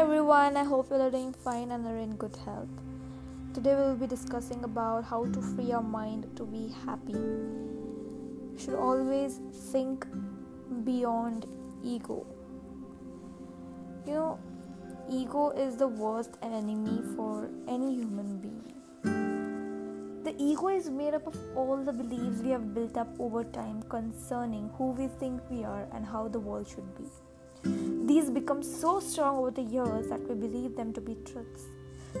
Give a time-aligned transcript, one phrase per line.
[0.00, 2.70] Everyone, I hope you're doing fine and are in good health.
[3.52, 7.12] Today we will be discussing about how to free our mind to be happy.
[7.12, 9.40] We should always
[9.72, 10.06] think
[10.84, 11.44] beyond
[11.84, 12.26] ego.
[14.06, 14.38] You know,
[15.10, 18.72] ego is the worst enemy for any human being.
[20.24, 23.82] The ego is made up of all the beliefs we have built up over time
[23.90, 27.04] concerning who we think we are and how the world should be.
[27.62, 31.64] These become so strong over the years that we believe them to be truths.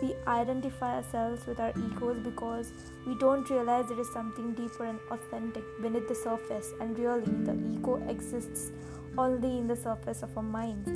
[0.00, 2.72] We identify ourselves with our egos because
[3.06, 7.56] we don't realize there is something deeper and authentic beneath the surface, and really, the
[7.72, 8.70] ego exists
[9.18, 10.88] only in the surface of our minds.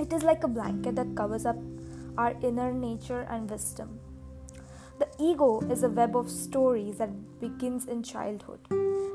[0.00, 1.56] It is like a blanket that covers up
[2.16, 3.98] our inner nature and wisdom.
[5.00, 8.60] The ego is a web of stories that begins in childhood.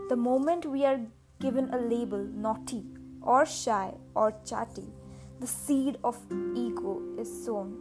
[0.09, 0.99] The moment we are
[1.39, 2.83] given a label, naughty
[3.29, 4.87] or shy or chatty,
[5.39, 6.17] the seed of
[6.55, 7.77] ego is sown.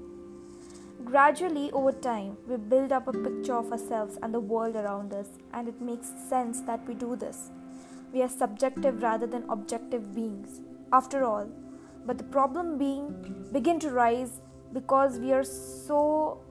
[1.04, 5.28] Gradually, over time, we build up a picture of ourselves and the world around us,
[5.54, 7.50] and it makes sense that we do this.
[8.12, 10.60] We are subjective rather than objective beings,
[10.92, 11.48] after all.
[12.04, 14.40] But the problem being begin to rise
[14.74, 16.42] because we are so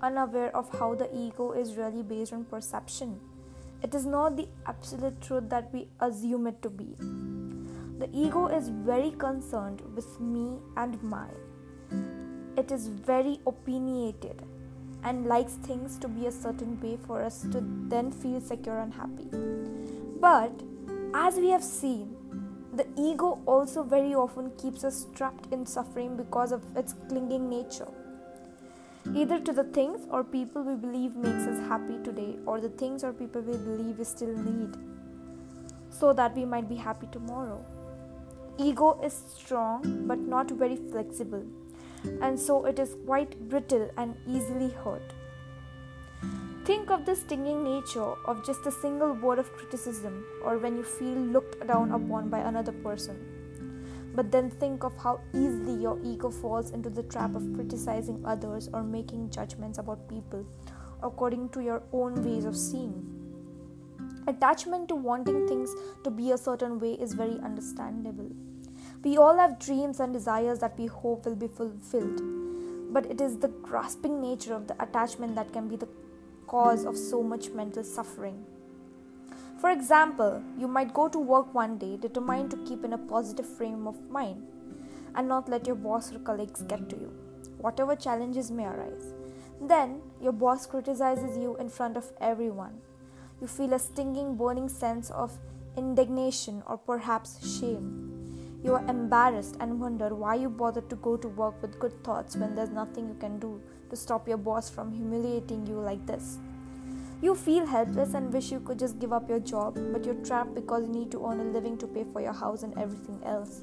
[0.00, 3.20] unaware of how the ego is really based on perception.
[3.82, 6.94] It is not the absolute truth that we assume it to be.
[7.98, 11.34] The ego is very concerned with me and mine.
[12.58, 14.42] It is very opinionated
[15.02, 18.92] and likes things to be a certain way for us to then feel secure and
[18.92, 19.28] happy.
[20.20, 20.52] But
[21.14, 22.14] as we have seen,
[22.74, 27.88] the ego also very often keeps us trapped in suffering because of its clinging nature.
[29.14, 33.04] Either to the things or people we believe makes us happy today, or the things
[33.04, 34.76] or people we believe we still need,
[35.88, 37.64] so that we might be happy tomorrow.
[38.58, 41.44] Ego is strong but not very flexible,
[42.22, 45.12] and so it is quite brittle and easily hurt.
[46.64, 50.82] Think of the stinging nature of just a single word of criticism or when you
[50.82, 53.16] feel looked down upon by another person.
[54.14, 58.70] But then think of how easily your ego falls into the trap of criticizing others
[58.72, 60.46] or making judgments about people
[61.02, 63.25] according to your own ways of seeing.
[64.28, 65.72] Attachment to wanting things
[66.02, 68.30] to be a certain way is very understandable.
[69.04, 72.20] We all have dreams and desires that we hope will be fulfilled,
[72.92, 75.88] but it is the grasping nature of the attachment that can be the
[76.48, 78.44] cause of so much mental suffering.
[79.60, 83.46] For example, you might go to work one day determined to keep in a positive
[83.46, 84.44] frame of mind
[85.14, 87.12] and not let your boss or colleagues get to you,
[87.58, 89.14] whatever challenges may arise.
[89.60, 92.80] Then, your boss criticizes you in front of everyone.
[93.40, 95.38] You feel a stinging, burning sense of
[95.76, 98.60] indignation or perhaps shame.
[98.64, 102.36] You are embarrassed and wonder why you bothered to go to work with good thoughts
[102.36, 103.60] when there's nothing you can do
[103.90, 106.38] to stop your boss from humiliating you like this.
[107.22, 110.54] You feel helpless and wish you could just give up your job, but you're trapped
[110.54, 113.62] because you need to earn a living to pay for your house and everything else.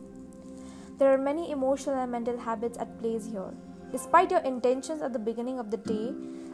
[0.97, 3.53] There are many emotional and mental habits at play here.
[3.91, 6.13] Despite your intentions at the beginning of the day,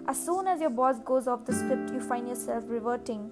[0.10, 3.30] as soon as your boss goes off the script, you find yourself reverting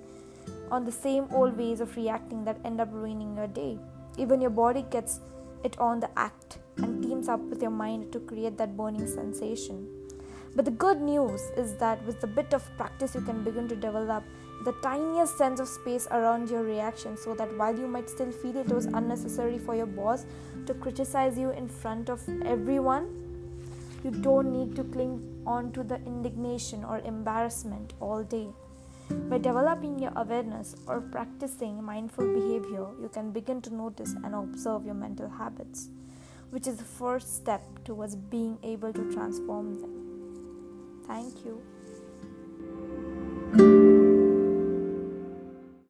[0.70, 3.80] on the same old ways of reacting that end up ruining your day.
[4.16, 5.22] Even your body gets
[5.64, 9.88] it on the act and teams up with your mind to create that burning sensation.
[10.56, 13.76] But the good news is that with a bit of practice, you can begin to
[13.76, 14.24] develop
[14.64, 18.56] the tiniest sense of space around your reaction so that while you might still feel
[18.56, 20.28] it was unnecessary for your boss
[20.68, 23.27] to criticize you in front of everyone,
[24.08, 28.48] you don't need to cling on to the indignation or embarrassment all day.
[29.30, 34.86] By developing your awareness or practicing mindful behavior, you can begin to notice and observe
[34.86, 35.90] your mental habits,
[36.52, 41.04] which is the first step towards being able to transform them.
[41.06, 41.62] Thank you.